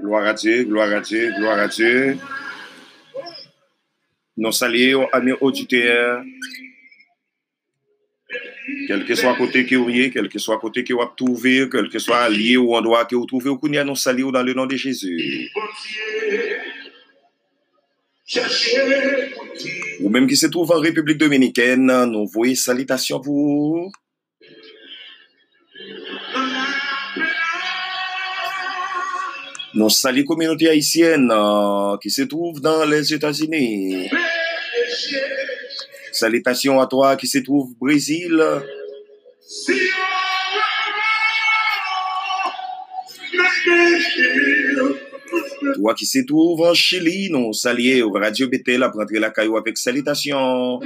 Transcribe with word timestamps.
Gloire 0.00 0.26
à 0.26 0.34
Dieu, 0.34 0.64
gloire 0.64 0.92
à 0.92 1.00
Dieu, 1.00 1.32
gloire 1.36 1.58
à 1.58 1.68
Dieu. 1.68 2.16
Nous 4.36 4.52
saluons, 4.52 5.08
amis 5.12 5.32
auditeurs. 5.40 6.22
Quel 8.86 9.04
que 9.04 9.14
soit 9.14 9.34
côté 9.34 9.66
que 9.66 9.74
vous 9.74 9.90
quel 10.12 10.28
que 10.28 10.38
soit 10.38 10.58
côté 10.58 10.84
que 10.84 10.92
vous 10.92 11.00
avez 11.00 11.10
trouvé, 11.16 11.68
quel 11.70 11.88
que 11.88 11.98
soit 11.98 12.28
lié 12.28 12.56
ou 12.56 12.74
endroit 12.74 13.06
que 13.06 13.16
vous 13.16 13.26
trouvez, 13.26 13.50
vous 13.50 13.68
nous 13.68 13.96
saluons 13.96 14.30
dans 14.30 14.42
le 14.42 14.54
nom 14.54 14.66
de 14.66 14.76
Jésus. 14.76 15.50
Ou 20.00 20.08
même 20.10 20.26
qui 20.26 20.36
se 20.36 20.46
trouve 20.46 20.70
en 20.70 20.80
République 20.80 21.18
Dominicaine, 21.18 22.04
nous 22.04 22.26
voyons 22.26 22.54
salutations 22.54 23.20
pour 23.20 23.34
vous. 23.34 23.92
Nous 29.78 29.90
saluons 29.90 30.22
la 30.22 30.26
communauté 30.26 30.68
haïtienne 30.68 31.30
euh, 31.30 31.96
qui 32.02 32.10
se 32.10 32.22
trouve 32.22 32.60
dans 32.60 32.84
les 32.84 33.14
États-Unis. 33.14 34.10
Salutations 36.10 36.80
à 36.80 36.88
toi 36.88 37.14
qui 37.14 37.28
se 37.28 37.38
trouve 37.38 37.70
au 37.70 37.86
Brésil. 37.86 38.42
Toi 45.76 45.94
qui 45.94 46.06
se 46.06 46.26
trouve 46.26 46.62
en 46.62 46.74
Chili, 46.74 47.30
nous 47.30 47.52
saluons 47.52 48.10
Radio 48.10 48.48
Betel 48.48 48.82
à 48.82 48.88
rentrer 48.88 49.20
la 49.20 49.30
caillou 49.30 49.56
avec 49.56 49.78
salutations. 49.78 50.80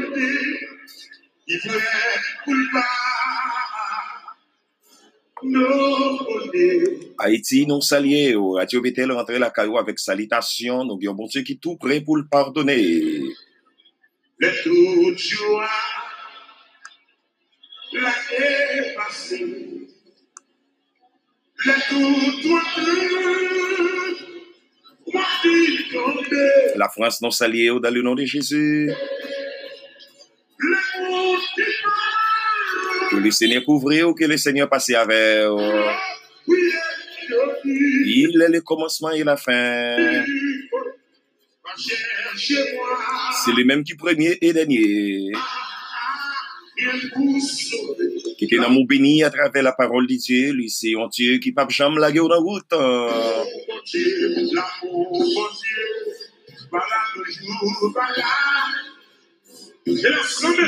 Haïti, 7.18 7.66
saluons 7.80 8.40
au 8.40 8.52
Radio 8.52 8.80
Bethel 8.80 9.10
rentrer 9.12 9.38
la 9.38 9.50
caillou 9.50 9.78
avec 9.78 9.98
salutations. 9.98 10.84
Nous 10.84 10.98
avons 11.02 11.14
bon 11.14 11.26
Dieu 11.26 11.42
qui 11.42 11.58
tout 11.58 11.76
prêt 11.76 12.00
pour 12.00 12.16
le 12.16 12.26
pardonner. 12.26 13.22
Le 14.38 14.50
toute 14.62 15.18
joie, 15.18 15.68
la 17.92 18.08
est 18.08 18.94
passée. 18.94 19.88
Le 21.64 21.74
tout 21.88 22.48
moi 22.48 22.60
tombé. 25.92 26.46
La 26.76 26.88
France 26.88 27.20
nous 27.22 27.30
salue 27.30 27.78
dans 27.80 27.92
le 27.92 28.02
nom 28.02 28.14
de 28.14 28.24
Jésus. 28.24 28.90
Le 33.22 33.30
Seigneur 33.30 33.64
couvre 33.64 34.08
ou 34.08 34.14
que 34.14 34.24
le 34.24 34.36
Seigneur 34.36 34.68
passe 34.68 34.90
avec. 34.90 35.48
oui, 36.46 36.72
il 37.64 38.42
est 38.42 38.48
le 38.48 38.60
commencement 38.60 39.10
et 39.10 39.24
la 39.24 39.36
fin. 39.36 40.24
C'est 43.44 43.52
le 43.52 43.64
même 43.64 43.84
qui 43.84 43.94
premier 43.94 44.36
et 44.40 44.52
dernier. 44.52 45.32
Qui 48.38 48.44
était 48.44 48.56
dans 48.56 48.70
mon 48.70 48.84
béni 48.84 49.22
à 49.22 49.30
travers 49.30 49.62
la 49.62 49.72
parole 49.72 50.06
de 50.06 50.14
Dieu. 50.14 50.52
Lui, 50.52 50.68
c'est 50.68 50.94
un 50.94 51.08
Dieu 51.08 51.38
qui 51.38 51.52
pas 51.52 51.66
jamais 51.68 52.00
la 52.00 52.10
gueule 52.10 52.28
dans 52.28 52.42
route. 52.42 52.64
Bon 52.70 53.08
Dieu, 53.84 54.48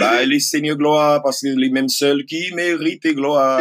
Bah, 0.01 0.25
le 0.25 0.39
Seigneur 0.39 0.77
gloire 0.77 1.23
parce 1.23 1.41
que 1.41 1.47
les 1.47 1.71
mêmes 1.71 1.89
seuls 1.89 2.25
qui 2.25 2.53
méritent 2.53 3.07
gloire. 3.07 3.61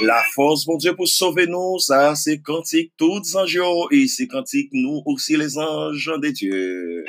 La 0.00 0.22
force, 0.34 0.66
mon 0.66 0.76
Dieu, 0.76 0.94
pour 0.94 1.08
sauver 1.08 1.46
nous, 1.46 1.78
ça, 1.78 2.14
c'est 2.14 2.38
cantique 2.38 2.92
tous 2.96 3.34
anges 3.36 3.58
et 3.90 4.06
c'est 4.06 4.26
cantique 4.26 4.68
nous 4.72 5.02
aussi 5.06 5.36
les 5.36 5.56
anges 5.58 6.12
de 6.20 6.28
Dieu. 6.28 7.04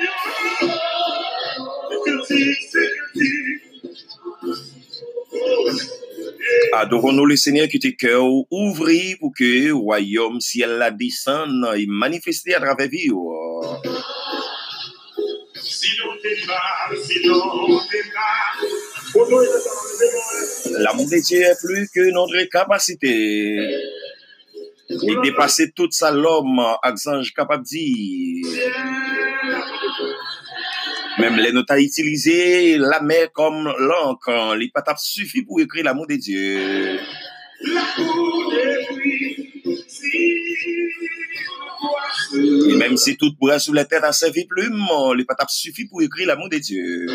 Adorons-nous 6.78 7.24
le 7.24 7.36
Seigneur 7.36 7.68
qui 7.68 7.78
te 7.78 7.88
cœur 7.88 8.22
ouvri 8.50 9.16
pour 9.16 9.32
que 9.34 9.72
royaume 9.72 10.40
ciel 10.40 10.72
la 10.76 10.90
descende 10.90 11.66
et 11.74 11.86
manifesté 11.86 12.54
à 12.54 12.60
travers 12.60 12.88
vie. 12.88 13.08
Oh. 13.10 13.62
L'amour 20.78 21.06
de 21.06 21.26
Dieu 21.26 21.40
est 21.40 21.58
plus 21.64 21.88
que 21.88 22.10
notre 22.12 22.42
capacité. 22.50 23.58
Il 24.90 25.20
dépasse 25.22 25.62
tout 25.74 25.90
sa 25.90 26.10
l'homme, 26.10 26.60
Axange 26.82 27.32
capable 27.32 27.64
de 27.64 27.68
dire. 27.68 29.05
Même 31.18 31.36
les 31.36 31.52
notes 31.52 31.70
à 31.70 31.80
utiliser 31.80 32.76
la 32.78 33.00
mer 33.00 33.32
comme 33.32 33.72
l'encre, 33.78 34.54
les 34.56 34.70
suffit 34.98 35.42
pour 35.42 35.60
écrire 35.60 35.84
l'amour 35.84 36.06
de 36.06 36.16
Dieu. 36.16 36.98
Même 42.78 42.96
si 42.96 43.16
tout 43.16 43.32
bras 43.40 43.58
sous 43.58 43.72
la 43.72 43.84
terre 43.84 44.04
a 44.04 44.12
servi 44.12 44.44
plume, 44.44 44.86
les 45.16 45.26
suffit 45.48 45.86
pour 45.86 46.02
écrire 46.02 46.28
l'amour 46.28 46.48
de 46.50 46.58
Dieu. 46.58 47.06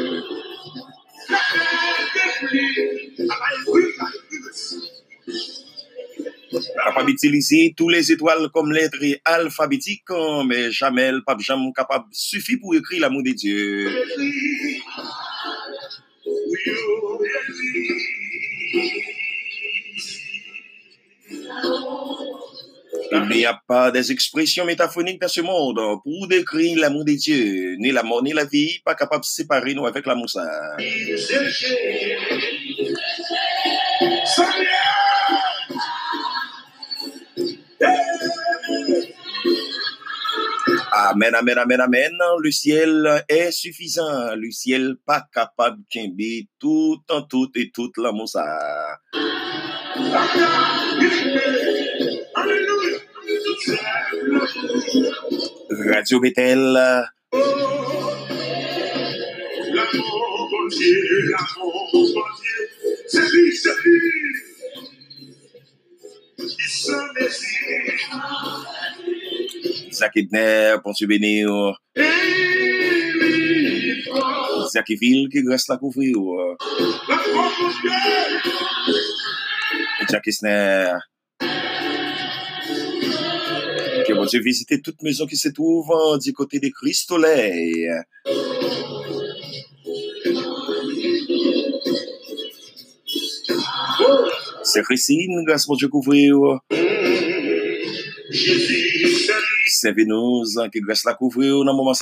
D'utiliser 7.05 7.73
tous 7.75 7.89
les 7.89 8.11
étoiles 8.11 8.49
comme 8.53 8.71
lettres 8.71 9.03
alphabétiques, 9.25 10.03
mais 10.45 10.71
jamais 10.71 11.11
le 11.11 11.23
pape 11.23 11.41
jamais 11.41 11.71
capable 11.75 12.05
suffit 12.11 12.57
pour 12.57 12.75
écrire 12.75 13.01
l'amour 13.01 13.23
de 13.23 13.31
Dieu. 13.31 13.89
Il 23.13 23.27
n'y 23.29 23.45
a 23.45 23.59
pas 23.67 23.91
des 23.91 24.11
expressions 24.11 24.65
métaphoniques 24.65 25.19
dans 25.19 25.27
ce 25.27 25.41
monde 25.41 25.79
pour 26.03 26.27
décrire 26.27 26.79
l'amour 26.79 27.03
de 27.03 27.13
Dieu. 27.13 27.75
Ni 27.77 27.91
la 27.91 28.03
mort 28.03 28.23
ni 28.23 28.31
la 28.31 28.45
vie, 28.45 28.79
pas 28.85 28.95
capable 28.95 29.23
de 29.23 29.27
séparer 29.27 29.73
nous 29.73 29.85
avec 29.85 30.05
l'amour 30.05 30.29
ça. 30.29 30.77
Amen, 40.93 41.33
amen, 41.33 41.57
amen, 41.57 41.79
amen. 41.79 42.11
Le 42.43 42.51
ciel 42.51 43.23
est 43.29 43.51
suffisant. 43.51 44.35
Le 44.35 44.51
ciel 44.51 44.95
pas 45.05 45.25
capable 45.33 45.77
de 45.93 46.47
tout 46.59 47.01
en 47.09 47.21
tout 47.21 47.49
et 47.55 47.71
tout 47.71 47.91
l'amour 47.97 48.27
ça. 48.27 48.99
Radio 55.69 56.19
Bethel, 56.19 57.07
Isaac 70.01 70.17
Edner, 70.17 70.77
lui, 71.01 71.37
fort. 74.03 74.65
Isaac 74.65 74.89
Ville 74.89 75.29
qui 75.29 75.47
reste 75.47 75.67
la 75.69 75.77
couvrir. 75.77 76.15
Bon. 76.15 76.57
Jack 80.09 80.25
Isner. 80.25 80.93
Que 84.07 84.13
bon 84.15 84.25
Dieu 84.25 84.41
visite 84.41 84.81
toute 84.81 85.03
maison 85.03 85.27
qui 85.27 85.37
se 85.37 85.49
trouve 85.49 85.91
euh, 85.91 86.17
du 86.17 86.33
côté 86.33 86.57
des 86.57 86.71
Christolets. 86.71 87.85
C'est 94.63 94.81
Christine, 94.81 95.43
grâce 95.45 95.67
mon 95.67 95.75
Dieu 95.75 95.89
couvrir. 95.89 96.59
Jésus, 98.31 98.80
c'est 99.81 99.93
Vénus 99.93 100.59
qui 100.71 100.79
grâce 100.79 101.03
la 101.05 101.15
couvrir 101.15 101.63
dans 101.65 101.71
le 101.71 101.73
moment. 101.73 101.95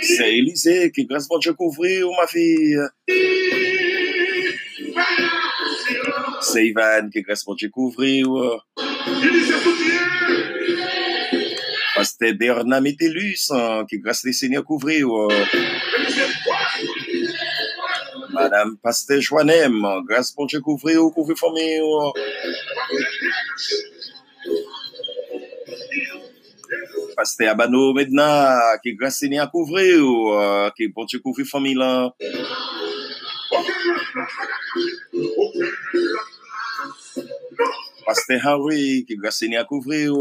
C'est 0.00 0.32
Élisée 0.32 0.92
qui 0.92 1.04
grâce 1.06 1.28
mon 1.28 1.38
Dieu 1.38 1.54
couvrir 1.54 2.06
ma 2.16 2.28
fille. 2.28 2.78
C'est 6.40 6.66
Ivan 6.66 7.08
qui 7.12 7.22
grâce 7.22 7.44
mon 7.48 7.54
Dieu 7.54 7.68
couvrir. 7.68 8.26
Tout 8.76 8.82
Dieu. 9.20 9.98
Pasteur 11.96 12.34
Bernard 12.34 12.82
Métellus, 12.82 13.50
qui 13.88 13.98
grâce 13.98 14.22
les 14.22 14.32
Seigneurs 14.32 14.64
couvrir. 14.64 15.08
Madame 18.36 18.76
Pasteur 18.76 19.20
Joannem, 19.20 19.82
grâce 20.06 20.30
pour 20.30 20.46
Dieu 20.46 20.60
couvrir, 20.60 21.00
couvrir 21.14 21.38
famille. 21.38 21.80
Pasteur 27.16 27.50
Abano 27.52 27.94
Medna, 27.94 28.78
qui 28.82 28.94
grâce 28.94 29.16
Seigneur 29.16 29.50
couvrir, 29.50 30.70
qui 30.76 30.90
pour 30.90 31.06
Dieu 31.06 31.18
couvrir 31.20 31.46
famille 31.46 31.74
là. 31.74 32.14
Pasteur 38.04 38.46
Harry, 38.46 39.06
qui 39.06 39.16
grâce 39.16 39.38
Seigneur 39.38 39.66
couvrir. 39.66 40.12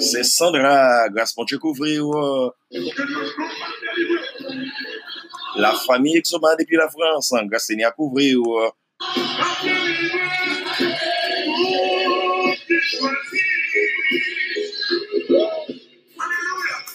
C'est 0.00 0.24
Sandra, 0.24 1.10
grâce 1.10 1.34
pour 1.34 1.44
Dieu 1.44 1.58
couvrir. 1.58 2.04
la 5.58 5.72
fami 5.74 6.14
eksoman 6.18 6.56
depi 6.58 6.78
la 6.78 6.88
Frans, 6.92 7.32
an 7.34 7.48
gas 7.50 7.66
se 7.66 7.74
ni 7.74 7.84
akouvri 7.84 8.34
ou... 8.38 8.58
Euh. 8.62 8.70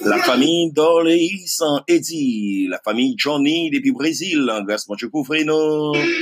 La 0.03 0.19
fami 0.23 0.71
Dorleis 0.75 1.59
an 1.63 1.83
Edi, 1.87 2.67
la 2.71 2.79
fami 2.85 3.15
Johnny 3.17 3.69
depi 3.73 3.91
Brazil, 3.91 4.49
an 4.49 4.65
gas 4.67 4.87
manche 4.87 5.11
kouvri 5.11 5.43
non. 5.43 5.91
nou... 5.91 6.21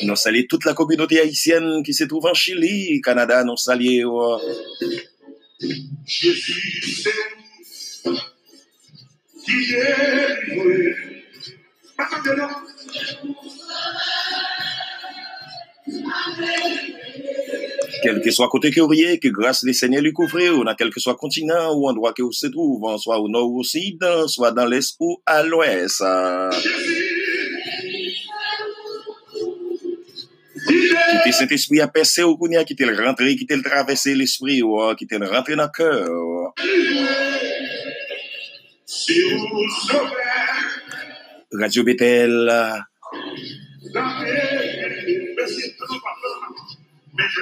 Nou 0.00 0.16
sali 0.16 0.46
tout 0.48 0.64
la 0.66 0.72
kominote 0.74 1.18
Haitienne 1.20 1.84
ki 1.86 1.92
se 1.94 2.06
trouve 2.10 2.30
an 2.32 2.36
Chili, 2.36 3.00
Kanada 3.04 3.44
nou 3.44 3.60
sali 3.60 4.00
ou... 4.04 4.20
Euh. 4.20 5.08
C'est 6.10 6.34
nous 8.04 8.16
qui 9.44 9.74
est. 9.74 10.96
Attendez-le. 11.98 12.46
Quel 18.02 18.20
que 18.22 18.30
soit 18.30 18.48
côté 18.48 18.70
que 18.72 18.80
vous 18.80 18.88
riez, 18.88 19.20
que 19.20 19.28
grâce 19.28 19.62
les 19.62 19.72
Seigneurs 19.72 20.02
lui 20.02 20.12
couvrir, 20.12 20.58
ou 20.58 20.64
dans 20.64 20.74
quel 20.74 20.90
que 20.90 20.98
soit 20.98 21.14
continent 21.14 21.74
ou 21.74 21.88
endroit 21.88 22.12
que 22.12 22.22
vous 22.22 22.32
se 22.32 22.48
trouve, 22.48 22.84
soit 22.98 23.20
au 23.20 23.28
nord 23.28 23.48
ou 23.48 23.60
au 23.60 23.62
sud, 23.62 24.02
soit 24.26 24.50
dans 24.50 24.66
l'est 24.66 24.96
ou 24.98 25.22
à 25.26 25.44
l'ouest. 25.44 26.02
Esprit 31.50 31.80
à 31.80 31.88
percer 31.88 32.22
au 32.22 32.36
kounia, 32.36 32.64
quitter 32.64 32.86
le 32.86 32.96
rentrer, 33.04 33.36
quitter 33.36 33.56
le 33.56 33.62
traverser 33.62 34.14
l'esprit, 34.14 34.62
ou 34.62 34.78
quitter 34.94 35.18
le 35.18 35.28
rentrer 35.28 35.56
dans 35.56 35.64
le 35.64 35.70
cœur. 35.70 36.54
Si 38.86 39.20
vous 39.22 39.68
sauvez 39.88 40.10
Radio 41.52 41.82
Bethel, 41.84 42.30
la 42.44 42.86
paix, 43.92 45.34
merci 45.36 45.62
de 45.62 45.84
nous 45.90 46.00
pardonner, 46.00 46.54
mais 47.14 47.28
je 47.28 47.40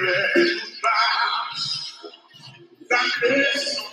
l'ai 2.85 3.88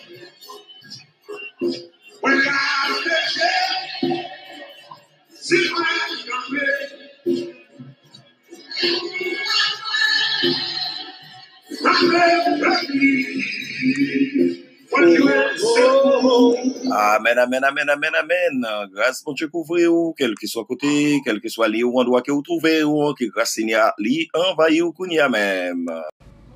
Amen, 17.16 17.38
amen, 17.38 17.64
amen, 17.64 17.88
amen, 17.88 18.12
amen. 18.20 18.66
Grâce 18.92 19.24
bon 19.24 19.32
Dieu 19.32 19.48
couvre 19.48 19.86
ou, 19.88 20.14
quel 20.18 20.34
que 20.34 20.46
soit 20.46 20.66
côté, 20.66 21.22
quel 21.24 21.40
que 21.40 21.48
soit 21.48 21.66
li 21.66 21.82
ou 21.82 21.98
endroit 21.98 22.20
que 22.20 22.30
ou 22.30 22.42
trouvez 22.42 22.84
ou, 22.84 23.14
que 23.14 23.24
grâce 23.24 23.52
Seigneur 23.52 23.92
li 23.98 24.28
envahit 24.34 24.82
ou 24.82 24.92
kounia 24.92 25.28
même. 25.30 25.90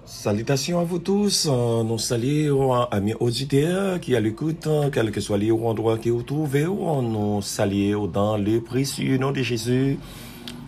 Salutations 0.05 0.79
à 0.79 0.85
vous 0.85 0.99
tous. 0.99 1.47
Nous 1.47 1.99
saluons 1.99 2.75
amis 2.91 3.15
auditeurs 3.21 4.01
qui 4.01 4.15
à 4.15 4.21
l'écoute, 4.21 4.69
quel 4.93 5.11
que 5.11 5.21
soit 5.21 5.39
li 5.39 5.51
ou 5.51 5.67
endroit 5.67 5.97
que 5.97 6.11
vous 6.11 6.23
trouvez 6.23 6.67
ou, 6.67 7.01
nous 7.01 7.41
saluons 7.41 8.07
dans 8.07 8.37
le 8.37 8.61
précieux 8.61 9.17
nom 9.17 9.33
de 9.33 9.43
Jésus. 9.43 9.99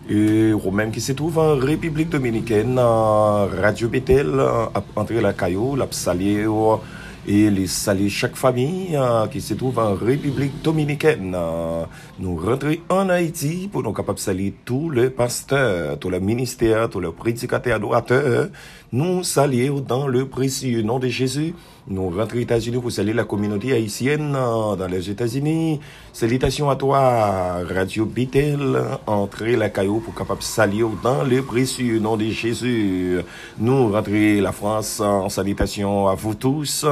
E 0.03 0.51
ou 0.51 0.71
menm 0.75 0.91
ki 0.91 0.99
se 0.99 1.13
trouve 1.15 1.39
an 1.39 1.61
Republik 1.63 2.09
Dominiken, 2.11 2.75
an 2.75 3.53
Radio 3.61 3.87
Betel, 3.87 4.33
euh, 4.35 4.65
ap 4.75 4.97
antre 4.99 5.21
la 5.23 5.31
kayo, 5.31 5.77
lap 5.79 5.93
salye 5.95 6.43
ou 6.43 6.73
euh, 6.73 7.02
et 7.27 7.49
les 7.49 7.67
saluer 7.67 8.09
chaque 8.09 8.35
famille 8.35 8.95
euh, 8.95 9.27
qui 9.27 9.39
se 9.41 9.53
trouve 9.53 9.79
en 9.79 9.93
République 9.95 10.61
Dominicaine. 10.61 11.33
Euh, 11.35 11.85
Nous 12.19 12.35
rentrons 12.35 12.75
en 12.89 13.09
Haïti 13.09 13.69
pour 13.71 13.83
nous 13.83 13.93
capables 13.93 14.17
de 14.17 14.23
saluer 14.23 14.53
tous 14.65 14.89
les 14.89 15.09
pasteurs, 15.09 15.97
tous 15.99 16.09
les 16.09 16.19
ministères, 16.19 16.89
tous 16.89 16.99
les 16.99 17.11
prédicateurs, 17.11 17.77
adorateurs. 17.77 18.49
Nous 18.91 19.23
saluons 19.23 19.79
dans 19.79 20.07
le 20.07 20.27
précieux 20.27 20.81
nom 20.83 20.99
de 20.99 21.07
Jésus. 21.07 21.55
Nous 21.87 22.09
rentrons 22.09 22.37
aux 22.37 22.41
États-Unis 22.41 22.79
pour 22.79 22.91
saluer 22.91 23.13
la 23.13 23.23
communauté 23.25 23.73
haïtienne 23.73 24.35
euh, 24.35 24.75
dans 24.75 24.87
les 24.87 25.09
États-Unis. 25.09 25.79
Salutations 26.11 26.69
à 26.69 26.75
toi, 26.75 27.59
Radio 27.67 28.05
Bitel, 28.05 28.79
entrée 29.07 29.55
la 29.55 29.69
caillou 29.69 29.99
pour 29.99 30.13
capable 30.13 30.43
saluer 30.43 30.87
dans 31.01 31.23
le 31.23 31.41
précieux 31.41 31.99
nom 31.99 32.15
de 32.17 32.25
Jésus. 32.25 33.19
Nous 33.57 33.91
rentrons 33.91 34.41
la 34.41 34.51
France 34.51 34.99
en 34.99 35.29
salutation 35.29 36.07
à 36.07 36.15
vous 36.15 36.35
tous. 36.35 36.85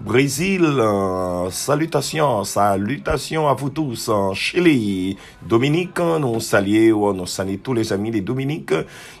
Brésil, 0.00 0.64
euh, 0.64 1.50
salutations, 1.50 2.44
salutations 2.44 3.48
à 3.48 3.54
vous 3.54 3.70
tous. 3.70 4.10
Chili, 4.34 5.16
Dominique, 5.42 5.98
nous 5.98 6.40
saluons, 6.40 7.12
nous 7.12 7.26
saluons 7.26 7.58
tous 7.62 7.74
les 7.74 7.92
amis 7.92 8.10
des 8.10 8.20
Dominiques 8.20 8.74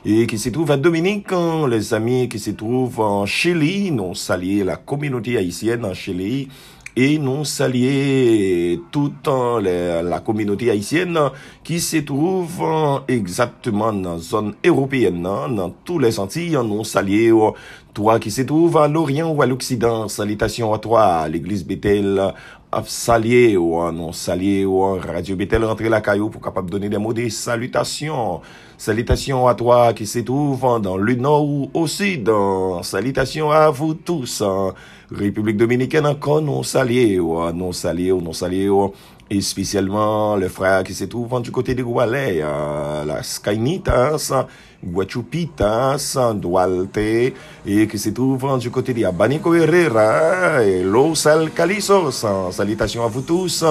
et 0.04 0.26
qui 0.26 0.38
se 0.38 0.50
trouvent 0.50 0.70
à 0.70 0.76
Dominique, 0.76 1.32
les 1.68 1.94
amis 1.94 2.28
qui 2.28 2.38
se 2.38 2.50
trouvent 2.50 3.00
en 3.00 3.26
Chili, 3.26 3.90
nous 3.90 4.14
saluons 4.14 4.64
la 4.64 4.76
communauté 4.76 5.36
haïtienne 5.36 5.84
en 5.84 5.94
Chili 5.94 6.48
et 6.96 7.18
nous 7.18 7.44
saluer 7.44 8.80
toute 8.90 9.28
la 9.62 10.20
communauté 10.20 10.70
haïtienne 10.70 11.18
qui 11.62 11.80
se 11.80 11.98
trouve 11.98 12.64
exactement 13.08 13.92
dans 13.92 14.14
la 14.14 14.18
zone 14.18 14.54
européenne, 14.64 15.22
dans 15.22 15.70
tous 15.84 15.98
les 15.98 16.18
Antilles, 16.18 16.58
nous 16.64 16.84
saluer 16.84 17.30
euh, 17.30 17.50
toi 17.92 18.18
qui 18.18 18.30
se 18.30 18.42
trouve 18.42 18.76
à 18.76 18.88
l'Orient 18.88 19.30
ou 19.30 19.42
à 19.42 19.46
l'Occident, 19.46 20.08
salutations 20.08 20.72
à 20.72 20.78
toi, 20.78 21.28
l'église 21.28 21.64
Bethel 21.64 22.32
ap 22.74 22.88
salye 22.90 23.54
ou 23.56 23.78
an 23.80 23.94
non 23.94 24.12
salye 24.12 24.64
ou 24.66 24.82
an 24.86 24.98
Radio 25.02 25.36
Betel 25.38 25.64
rentre 25.68 25.90
la 25.92 26.02
kayo 26.04 26.26
pou 26.32 26.42
kapap 26.42 26.66
donne 26.70 26.90
demo 26.90 27.12
de 27.14 27.28
salutasyon. 27.30 28.42
Salutasyon 28.80 29.46
a 29.46 29.54
toi 29.58 29.92
ki 29.96 30.06
se 30.10 30.24
trouvan 30.26 30.82
dan 30.82 30.98
le 30.98 31.14
nord 31.14 31.46
ou 31.46 31.70
au 31.72 31.86
sud. 31.86 32.30
Salutasyon 32.82 33.54
a 33.54 33.70
vous 33.70 33.94
tous. 33.94 34.42
Republik 35.14 35.56
Dominikèn 35.60 36.06
ankon 36.10 36.44
non 36.48 36.66
salye 36.66 37.20
ou 37.22 37.38
an 37.42 37.54
non 37.54 37.72
salye 37.72 38.10
ou 38.12 38.20
non 38.24 38.34
salye 38.34 38.68
ou. 38.68 38.92
Et 39.30 39.40
spécialement 39.40 40.36
le 40.36 40.48
frère 40.48 40.84
qui 40.84 40.92
se 40.92 41.04
trouve 41.04 41.40
du 41.40 41.50
côté 41.50 41.74
de 41.74 41.82
Gualay, 41.82 42.42
euh, 42.42 43.04
la 43.06 43.22
Skynit, 43.22 43.82
ça. 44.18 44.46
Guachupitas, 44.84 46.16
Dualte, 46.34 47.32
et 47.66 47.86
qui 47.88 47.98
se 47.98 48.10
trouve 48.10 48.58
du 48.58 48.70
côté 48.70 48.92
de 48.92 49.04
Abanico 49.04 49.54
Herrera 49.54 50.62
et 50.64 50.82
Los 50.82 51.26
Alcalizos. 51.26 52.24
Salutations 52.50 53.04
à 53.04 53.08
vous 53.08 53.22
tous. 53.22 53.64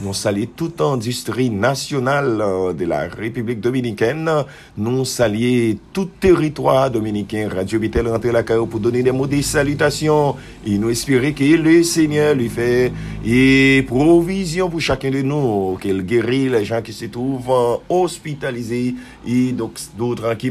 Nous 0.00 0.14
saluons 0.14 0.46
toute 0.54 0.80
industrie 0.80 1.50
nationale 1.50 2.40
de 2.78 2.84
la 2.84 3.08
République 3.08 3.60
dominicaine. 3.60 4.30
Nous 4.76 5.04
saluons 5.04 5.76
tout 5.92 6.08
territoire 6.20 6.88
dominicain. 6.90 7.48
Radio 7.52 7.80
Bitel 7.80 8.06
rentre 8.06 8.28
la 8.28 8.44
caillou 8.44 8.66
pour 8.66 8.78
donner 8.78 9.02
des 9.02 9.10
mots 9.10 9.26
de 9.26 9.42
salutations. 9.42 10.36
Et 10.64 10.78
nous 10.78 10.90
espérons 10.90 11.32
que 11.32 11.42
le 11.42 11.82
Seigneur 11.82 12.36
lui 12.36 12.48
fait 12.48 12.92
et 13.24 13.84
provision 13.88 14.70
pour 14.70 14.80
chacun 14.80 15.10
de 15.10 15.22
nous, 15.22 15.76
qu'il 15.80 16.02
guérit 16.02 16.48
les 16.48 16.64
gens 16.64 16.80
qui 16.80 16.92
se 16.92 17.06
trouvent 17.06 17.80
hospitalisés 17.88 18.94
et 19.26 19.52
d'autres 19.96 20.34
qui 20.34 20.50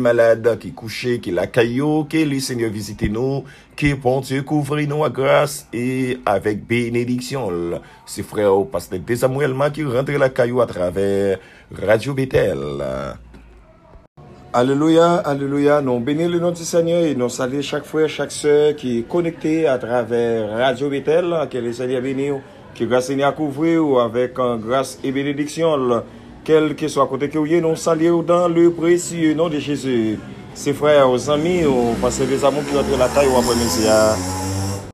qui 0.60 0.72
couchés, 0.72 1.20
qui 1.20 1.32
la 1.32 1.48
caillou, 1.48 2.06
que 2.06 2.18
le 2.18 2.40
Seigneur 2.40 2.70
visite 2.72 3.04
nous, 3.04 3.44
que 3.76 3.94
bon 3.96 4.22
Dieu 4.22 4.42
couvre 4.44 4.80
nous 4.82 5.04
à 5.04 5.10
grâce 5.10 5.68
et 5.74 6.18
avec 6.26 6.66
bénédiction. 6.66 7.50
C'est 8.06 8.24
frère 8.24 8.54
au 8.54 8.66
pasteur 8.66 9.00
Desamuelma 9.00 9.70
qui 9.70 9.84
rentre 9.84 10.12
la 10.12 10.30
caillou 10.30 10.62
à 10.62 10.66
travers 10.66 11.40
Radio 11.72 12.14
Bethel. 12.14 12.58
Alléluia, 14.54 15.16
Alléluia. 15.18 15.82
Nous 15.82 16.00
bénissons 16.00 16.32
le 16.32 16.40
nom 16.40 16.52
du 16.52 16.64
Seigneur 16.64 17.04
et 17.04 17.14
nous 17.14 17.30
saluons 17.30 17.62
chaque 17.62 17.86
frère, 17.86 18.10
chaque 18.10 18.32
soeur 18.32 18.76
qui 18.76 19.00
est 19.00 19.08
connecté 19.08 19.68
à 19.68 19.78
travers 19.78 20.50
Radio 20.58 20.90
Bethel. 20.90 21.48
Que 21.52 21.58
le 21.58 21.74
Seigneur 21.74 22.02
bénisse, 22.02 22.42
que 22.74 22.86
grâce 22.86 23.08
Seigneur 23.08 23.36
couvre 23.36 23.78
ou 23.78 24.00
avec 24.00 24.40
euh, 24.40 24.58
grâce 24.58 25.00
et 25.04 25.12
bénédiction. 25.12 26.04
quel 26.48 26.78
que 26.78 26.88
soit 26.88 27.06
côté 27.08 27.28
que 27.28 27.38
vous 27.38 27.46
nous 27.46 27.76
saluons 27.76 28.24
dans 28.24 28.48
le 28.48 28.72
précieux 28.72 29.34
nom 29.34 29.50
de 29.50 29.60
Jésus. 29.60 30.18
Ses 30.54 30.72
frères, 30.72 31.10
aux 31.10 31.30
amis, 31.30 31.66
aux 31.66 31.92
passés 32.02 32.26
des 32.26 32.46
amours 32.46 32.64
qui 32.64 32.74
rentrent 32.74 32.98
la 32.98 33.10
taille 33.10 33.28
ou 33.28 33.38
après-midi. 33.38 33.86